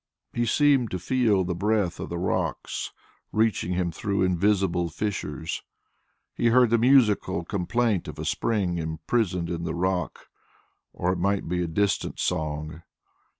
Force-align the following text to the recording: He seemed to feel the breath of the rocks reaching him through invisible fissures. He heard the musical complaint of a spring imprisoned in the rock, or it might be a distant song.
He 0.33 0.47
seemed 0.47 0.89
to 0.89 0.97
feel 0.97 1.43
the 1.43 1.53
breath 1.53 1.99
of 1.99 2.09
the 2.09 2.17
rocks 2.17 2.91
reaching 3.31 3.73
him 3.73 3.91
through 3.91 4.23
invisible 4.23 4.89
fissures. 4.89 5.61
He 6.33 6.47
heard 6.47 6.71
the 6.71 6.79
musical 6.79 7.45
complaint 7.45 8.07
of 8.07 8.17
a 8.17 8.25
spring 8.25 8.79
imprisoned 8.79 9.51
in 9.51 9.61
the 9.63 9.75
rock, 9.75 10.25
or 10.91 11.13
it 11.13 11.19
might 11.19 11.47
be 11.47 11.61
a 11.61 11.67
distant 11.67 12.19
song. 12.19 12.81